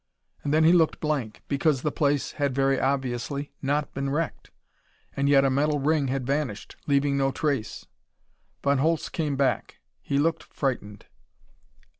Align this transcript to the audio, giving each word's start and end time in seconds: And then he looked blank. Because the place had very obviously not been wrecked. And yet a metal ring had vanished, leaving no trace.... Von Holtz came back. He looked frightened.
And 0.43 0.51
then 0.51 0.63
he 0.63 0.73
looked 0.73 0.99
blank. 0.99 1.43
Because 1.47 1.83
the 1.83 1.91
place 1.91 2.31
had 2.31 2.55
very 2.55 2.79
obviously 2.79 3.51
not 3.61 3.93
been 3.93 4.09
wrecked. 4.09 4.49
And 5.15 5.29
yet 5.29 5.45
a 5.45 5.51
metal 5.51 5.77
ring 5.79 6.07
had 6.07 6.25
vanished, 6.25 6.75
leaving 6.87 7.17
no 7.17 7.31
trace.... 7.31 7.85
Von 8.63 8.79
Holtz 8.79 9.09
came 9.09 9.35
back. 9.35 9.77
He 10.01 10.17
looked 10.17 10.41
frightened. 10.41 11.05